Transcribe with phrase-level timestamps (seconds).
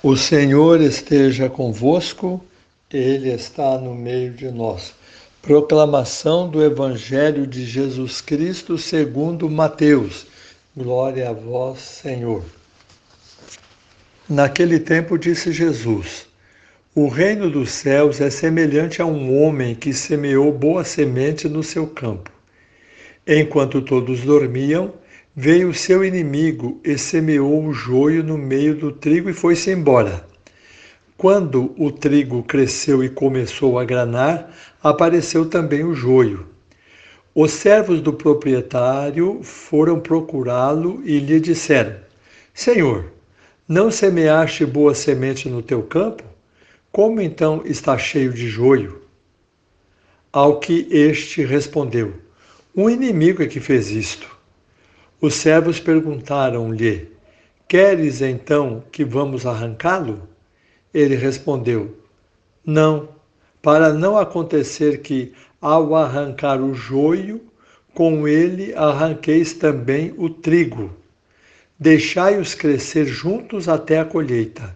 [0.00, 2.40] O Senhor esteja convosco,
[2.88, 4.94] Ele está no meio de nós.
[5.42, 10.24] Proclamação do Evangelho de Jesus Cristo segundo Mateus.
[10.76, 12.44] Glória a vós, Senhor.
[14.28, 16.28] Naquele tempo disse Jesus:
[16.94, 21.88] O reino dos céus é semelhante a um homem que semeou boa semente no seu
[21.88, 22.30] campo.
[23.26, 24.94] Enquanto todos dormiam,
[25.40, 30.26] Veio o seu inimigo e semeou o joio no meio do trigo e foi-se embora.
[31.16, 36.44] Quando o trigo cresceu e começou a granar, apareceu também o joio.
[37.32, 41.94] Os servos do proprietário foram procurá-lo e lhe disseram:
[42.52, 43.04] Senhor,
[43.68, 46.24] não semeaste boa semente no teu campo?
[46.90, 49.02] Como então está cheio de joio?
[50.32, 52.14] Ao que este respondeu:
[52.74, 54.37] Um inimigo é que fez isto.
[55.20, 57.10] Os servos perguntaram-lhe:
[57.66, 60.28] Queres então que vamos arrancá-lo?
[60.94, 61.98] Ele respondeu:
[62.64, 63.08] Não,
[63.60, 67.40] para não acontecer que, ao arrancar o joio,
[67.92, 70.94] com ele arranqueis também o trigo.
[71.76, 74.72] Deixai-os crescer juntos até a colheita.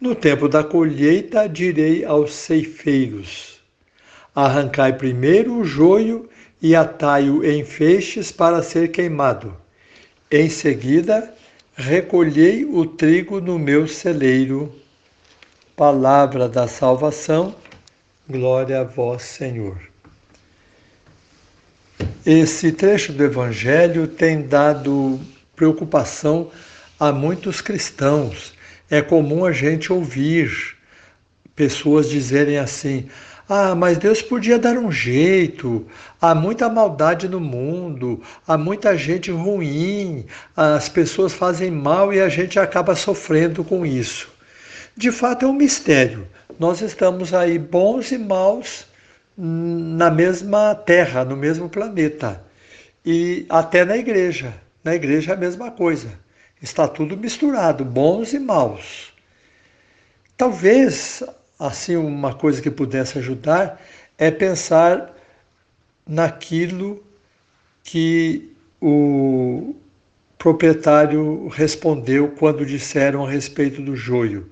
[0.00, 3.60] No tempo da colheita, direi aos ceifeiros:
[4.32, 6.28] Arrancai primeiro o joio
[6.62, 9.63] e atai-o em feixes para ser queimado
[10.36, 11.32] em seguida,
[11.76, 14.74] recolhei o trigo no meu celeiro.
[15.76, 17.54] Palavra da salvação,
[18.28, 19.78] glória a vós, Senhor.
[22.26, 25.20] Esse trecho do Evangelho tem dado
[25.54, 26.50] preocupação
[26.98, 28.54] a muitos cristãos.
[28.90, 30.76] É comum a gente ouvir
[31.54, 33.08] pessoas dizerem assim:
[33.48, 35.86] ah, mas Deus podia dar um jeito.
[36.20, 42.28] Há muita maldade no mundo, há muita gente ruim, as pessoas fazem mal e a
[42.28, 44.32] gente acaba sofrendo com isso.
[44.96, 46.26] De fato, é um mistério.
[46.58, 48.86] Nós estamos aí, bons e maus,
[49.36, 52.42] na mesma terra, no mesmo planeta.
[53.04, 54.54] E até na igreja.
[54.82, 56.08] Na igreja é a mesma coisa.
[56.62, 59.12] Está tudo misturado, bons e maus.
[60.36, 61.22] Talvez
[61.58, 63.80] assim uma coisa que pudesse ajudar
[64.18, 65.14] é pensar
[66.06, 67.02] naquilo
[67.82, 69.74] que o
[70.38, 74.50] proprietário respondeu quando disseram a respeito do joio.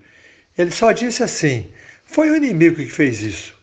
[0.56, 1.68] Ele só disse assim:
[2.04, 3.58] foi o inimigo que fez isso.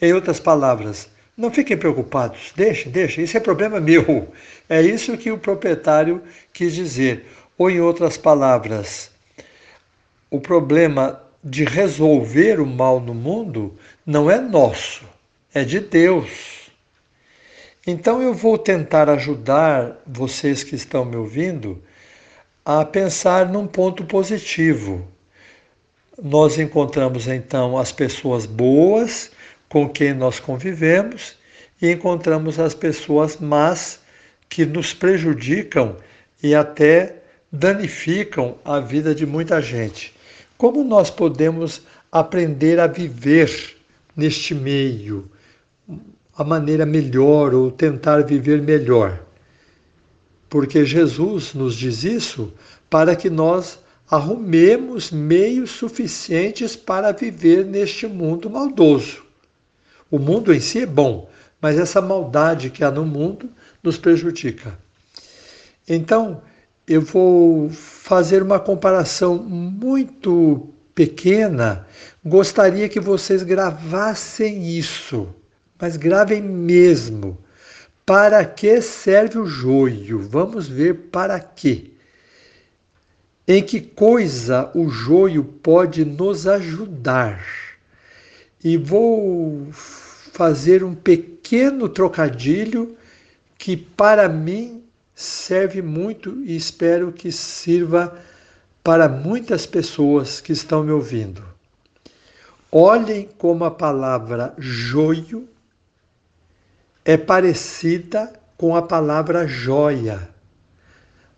[0.00, 4.32] Em outras palavras, não fiquem preocupados, deixem, deixem, isso é problema meu.
[4.68, 6.22] É isso que o proprietário
[6.52, 7.26] quis dizer.
[7.56, 9.10] Ou, em outras palavras,
[10.30, 13.76] o problema de resolver o mal no mundo
[14.06, 15.04] não é nosso,
[15.52, 16.70] é de Deus.
[17.86, 21.82] Então eu vou tentar ajudar vocês que estão me ouvindo
[22.64, 25.06] a pensar num ponto positivo.
[26.22, 29.32] Nós encontramos então as pessoas boas
[29.68, 31.36] com quem nós convivemos
[31.80, 33.98] e encontramos as pessoas más
[34.48, 35.96] que nos prejudicam
[36.40, 37.16] e até
[37.50, 40.11] danificam a vida de muita gente.
[40.62, 43.78] Como nós podemos aprender a viver
[44.16, 45.28] neste meio,
[46.36, 49.24] a maneira melhor ou tentar viver melhor?
[50.48, 52.52] Porque Jesus nos diz isso
[52.88, 59.24] para que nós arrumemos meios suficientes para viver neste mundo maldoso.
[60.08, 61.28] O mundo em si é bom,
[61.60, 63.50] mas essa maldade que há no mundo
[63.82, 64.78] nos prejudica.
[65.88, 66.40] Então,
[66.86, 71.86] eu vou fazer uma comparação muito pequena.
[72.24, 75.28] Gostaria que vocês gravassem isso,
[75.80, 77.38] mas gravem mesmo.
[78.04, 80.18] Para que serve o joio?
[80.18, 81.92] Vamos ver para quê.
[83.46, 87.44] Em que coisa o joio pode nos ajudar?
[88.62, 92.96] E vou fazer um pequeno trocadilho
[93.56, 94.82] que para mim
[95.22, 98.18] serve muito e espero que sirva
[98.82, 101.42] para muitas pessoas que estão me ouvindo.
[102.70, 105.48] Olhem como a palavra joio
[107.04, 110.28] é parecida com a palavra joia.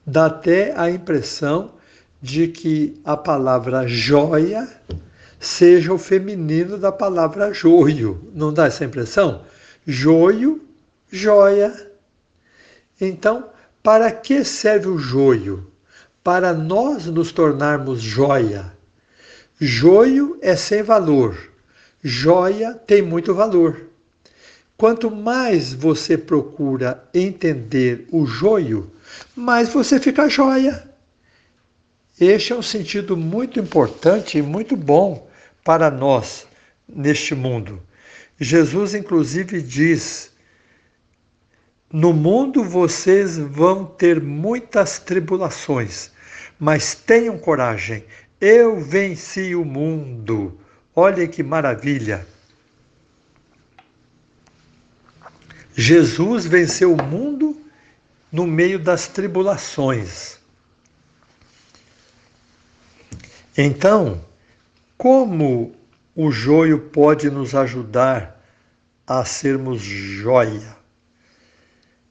[0.06, 1.74] Dá até a impressão
[2.20, 4.68] de que a palavra joia
[5.40, 8.30] seja o feminino da palavra joio.
[8.34, 9.44] Não dá essa impressão?
[9.86, 10.66] Joio,
[11.10, 11.90] joia.
[13.00, 13.50] Então,
[13.84, 15.70] para que serve o joio?
[16.22, 18.72] Para nós nos tornarmos joia.
[19.60, 21.52] Joio é sem valor,
[22.02, 23.90] joia tem muito valor.
[24.74, 28.90] Quanto mais você procura entender o joio,
[29.36, 30.90] mais você fica joia.
[32.18, 35.28] Este é um sentido muito importante e muito bom
[35.62, 36.46] para nós
[36.88, 37.82] neste mundo.
[38.40, 40.32] Jesus, inclusive, diz:
[41.94, 46.10] No mundo vocês vão ter muitas tribulações,
[46.58, 48.04] mas tenham coragem,
[48.40, 50.58] eu venci o mundo.
[50.92, 52.26] Olha que maravilha!
[55.76, 57.64] Jesus venceu o mundo
[58.32, 60.40] no meio das tribulações.
[63.56, 64.20] Então,
[64.98, 65.76] como
[66.12, 68.44] o joio pode nos ajudar
[69.06, 70.82] a sermos joia?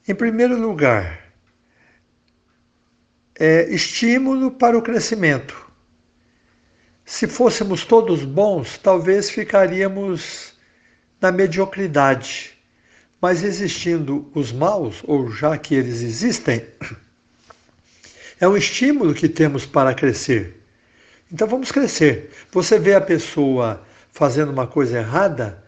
[0.06, 1.24] Em primeiro lugar,
[3.38, 5.56] é estímulo para o crescimento.
[7.06, 10.52] Se fôssemos todos bons, talvez ficaríamos
[11.18, 12.52] na mediocridade.
[13.18, 16.66] Mas existindo os maus, ou já que eles existem,
[18.38, 20.62] é um estímulo que temos para crescer.
[21.32, 22.30] Então vamos crescer.
[22.52, 25.63] Você vê a pessoa fazendo uma coisa errada,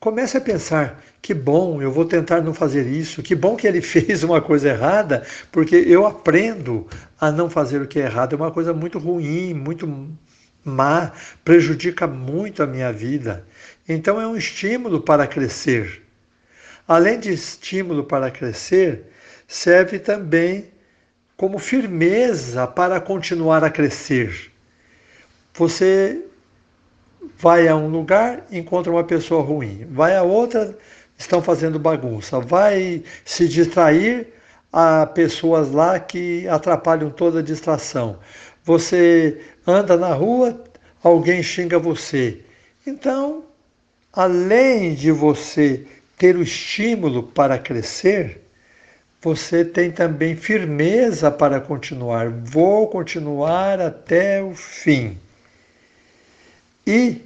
[0.00, 3.80] comece a pensar: que bom, eu vou tentar não fazer isso, que bom que ele
[3.82, 6.86] fez uma coisa errada, porque eu aprendo
[7.20, 8.34] a não fazer o que é errado.
[8.34, 9.86] É uma coisa muito ruim, muito
[10.64, 11.12] má,
[11.44, 13.46] prejudica muito a minha vida.
[13.88, 16.02] Então é um estímulo para crescer.
[16.88, 19.06] Além de estímulo para crescer,
[19.46, 20.70] serve também
[21.36, 24.52] como firmeza para continuar a crescer.
[25.54, 26.24] Você
[27.38, 30.76] vai a um lugar, encontra uma pessoa ruim, vai a outra,
[31.18, 34.32] estão fazendo bagunça, vai se distrair
[34.72, 38.18] a pessoas lá que atrapalham toda a distração.
[38.64, 40.62] Você anda na rua,
[41.02, 42.40] alguém xinga você.
[42.86, 43.44] Então,
[44.12, 45.86] além de você
[46.18, 48.42] ter o estímulo para crescer,
[49.20, 52.30] você tem também firmeza para continuar.
[52.30, 55.18] Vou continuar até o fim.
[56.86, 57.22] E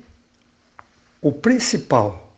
[1.20, 2.34] o principal,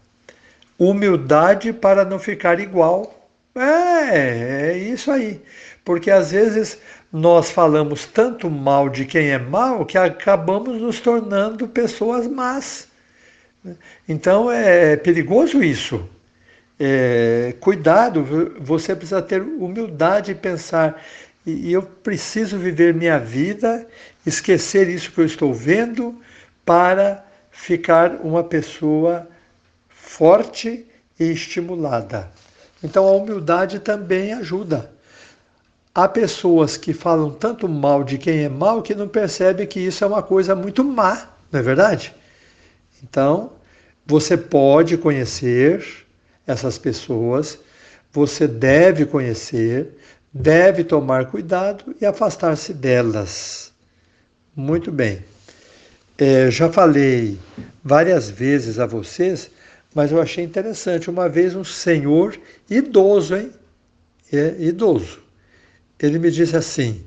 [0.78, 3.28] humildade para não ficar igual.
[3.54, 5.40] É, é isso aí.
[5.84, 6.78] Porque às vezes
[7.12, 12.88] nós falamos tanto mal de quem é mal que acabamos nos tornando pessoas más.
[14.08, 16.08] Então é perigoso isso.
[16.80, 21.00] É, cuidado, você precisa ter humildade e pensar.
[21.46, 23.86] E eu preciso viver minha vida,
[24.26, 26.20] esquecer isso que eu estou vendo
[26.64, 29.28] para ficar uma pessoa
[29.88, 30.86] forte
[31.18, 32.30] e estimulada.
[32.82, 34.90] Então a humildade também ajuda.
[35.94, 40.02] Há pessoas que falam tanto mal de quem é mal que não percebem que isso
[40.02, 42.14] é uma coisa muito má, não é verdade?
[43.02, 43.52] Então,
[44.06, 46.06] você pode conhecer
[46.46, 47.58] essas pessoas,
[48.10, 49.98] você deve conhecer,
[50.32, 53.70] deve tomar cuidado e afastar-se delas.
[54.56, 55.22] Muito bem.
[56.24, 57.36] É, já falei
[57.82, 59.50] várias vezes a vocês,
[59.92, 61.10] mas eu achei interessante.
[61.10, 62.38] Uma vez um senhor
[62.70, 63.50] idoso, hein?
[64.32, 65.18] É, idoso.
[65.98, 67.04] Ele me disse assim: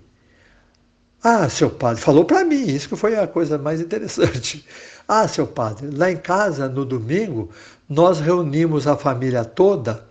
[1.24, 4.66] Ah, seu padre, falou para mim, isso que foi a coisa mais interessante.
[5.08, 7.52] Ah, seu padre, lá em casa, no domingo,
[7.88, 10.04] nós reunimos a família toda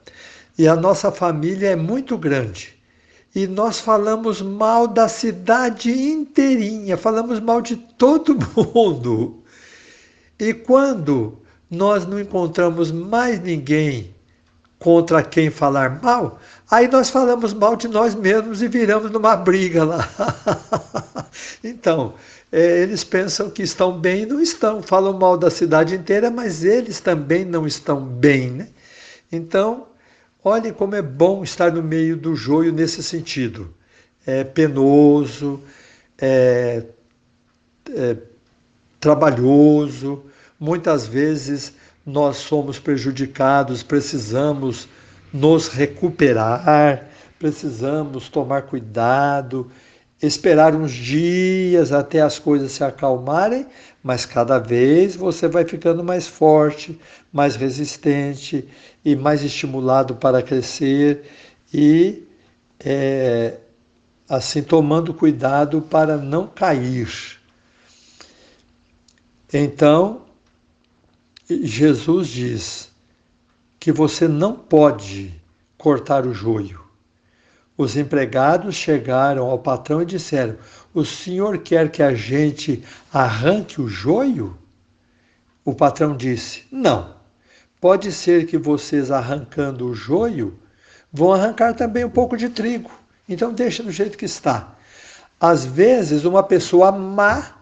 [0.56, 2.73] e a nossa família é muito grande
[3.34, 9.42] e nós falamos mal da cidade inteirinha, falamos mal de todo mundo.
[10.38, 11.38] E quando
[11.68, 14.14] nós não encontramos mais ninguém
[14.78, 16.38] contra quem falar mal,
[16.70, 20.08] aí nós falamos mal de nós mesmos e viramos numa briga lá.
[21.64, 22.14] então,
[22.52, 26.62] é, eles pensam que estão bem e não estão, falam mal da cidade inteira, mas
[26.62, 28.50] eles também não estão bem.
[28.50, 28.68] Né?
[29.32, 29.88] Então,
[30.46, 33.72] Olhem como é bom estar no meio do joio nesse sentido.
[34.26, 35.62] É penoso,
[36.18, 36.84] é,
[37.90, 38.16] é
[39.00, 40.22] trabalhoso,
[40.60, 41.72] muitas vezes
[42.04, 44.86] nós somos prejudicados, precisamos
[45.32, 47.08] nos recuperar,
[47.38, 49.70] precisamos tomar cuidado,
[50.20, 53.66] esperar uns dias até as coisas se acalmarem,
[54.04, 57.00] mas cada vez você vai ficando mais forte,
[57.32, 58.68] mais resistente
[59.02, 61.24] e mais estimulado para crescer
[61.72, 62.22] e
[62.78, 63.56] é,
[64.28, 67.40] assim tomando cuidado para não cair.
[69.50, 70.26] Então,
[71.48, 72.92] Jesus diz
[73.80, 75.34] que você não pode
[75.78, 76.83] cortar o joio.
[77.76, 80.56] Os empregados chegaram ao patrão e disseram:
[80.92, 84.56] O senhor quer que a gente arranque o joio?
[85.64, 87.14] O patrão disse: Não.
[87.80, 90.58] Pode ser que vocês arrancando o joio
[91.12, 92.90] vão arrancar também um pouco de trigo.
[93.28, 94.74] Então deixa do jeito que está.
[95.38, 97.56] Às vezes, uma pessoa má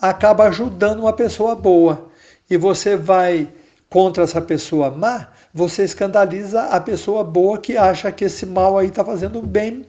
[0.00, 2.10] acaba ajudando uma pessoa boa.
[2.50, 3.48] E você vai
[3.90, 8.88] contra essa pessoa má, você escandaliza a pessoa boa que acha que esse mal aí
[8.88, 9.84] está fazendo bem.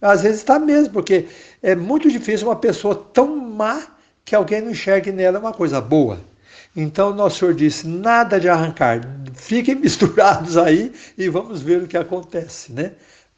[0.00, 1.26] Às vezes está mesmo, porque
[1.62, 3.82] é muito difícil uma pessoa tão má
[4.24, 6.18] que alguém não enxergue nela uma coisa boa.
[6.76, 9.00] Então, nosso Senhor disse: nada de arrancar,
[9.34, 12.92] fiquem misturados aí e vamos ver o que acontece, né?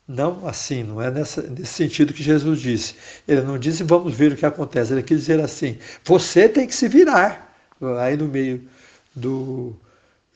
[0.08, 2.94] Não assim, não é nessa, nesse sentido que Jesus disse.
[3.26, 6.74] Ele não disse vamos ver o que acontece, ele quis dizer assim: você tem que
[6.74, 7.54] se virar
[8.00, 8.66] aí no meio
[9.14, 9.76] do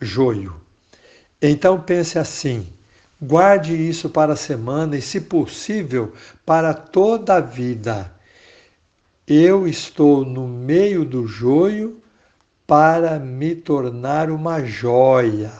[0.00, 0.60] joio.
[1.40, 2.66] Então pense assim:
[3.20, 6.12] guarde isso para a semana e, se possível,
[6.44, 8.12] para toda a vida.
[9.26, 12.00] Eu estou no meio do joio
[12.66, 15.52] para me tornar uma joia.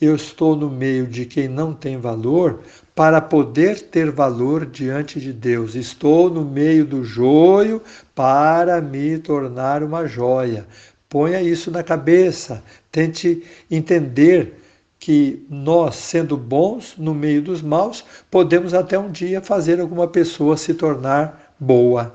[0.00, 2.60] Eu estou no meio de quem não tem valor
[2.94, 5.74] para poder ter valor diante de Deus.
[5.74, 7.80] Estou no meio do joio
[8.14, 10.66] para me tornar uma joia.
[11.14, 12.60] Ponha isso na cabeça.
[12.90, 14.60] Tente entender
[14.98, 20.56] que nós, sendo bons no meio dos maus, podemos até um dia fazer alguma pessoa
[20.56, 22.12] se tornar boa.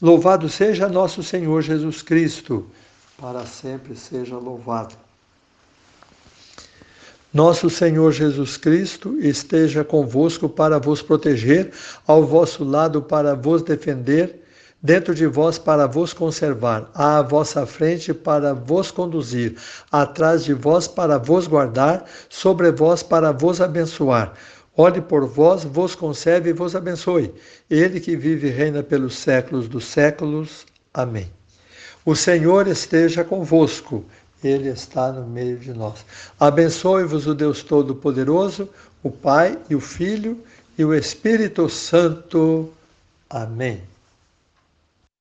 [0.00, 2.64] Louvado seja nosso Senhor Jesus Cristo
[3.18, 4.94] para sempre seja louvado.
[7.32, 11.72] Nosso Senhor Jesus Cristo esteja convosco para vos proteger,
[12.06, 14.43] ao vosso lado para vos defender,
[14.84, 19.56] dentro de vós para vos conservar, à vossa frente para vos conduzir,
[19.90, 24.34] atrás de vós para vos guardar, sobre vós para vos abençoar.
[24.76, 27.32] Olhe por vós, vos conserve e vos abençoe.
[27.70, 30.66] Ele que vive e reina pelos séculos dos séculos.
[30.92, 31.30] Amém.
[32.04, 34.04] O Senhor esteja convosco,
[34.42, 36.04] Ele está no meio de nós.
[36.38, 38.68] Abençoe-vos o Deus Todo-Poderoso,
[39.02, 40.38] o Pai e o Filho
[40.76, 42.70] e o Espírito Santo.
[43.30, 43.93] Amém.